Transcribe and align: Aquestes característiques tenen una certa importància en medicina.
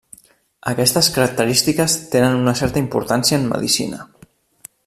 Aquestes 0.71 1.09
característiques 1.17 1.97
tenen 2.15 2.39
una 2.41 2.57
certa 2.65 2.85
importància 2.87 3.41
en 3.43 3.49
medicina. 3.55 4.05